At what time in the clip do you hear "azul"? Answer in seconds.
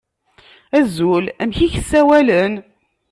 0.77-1.25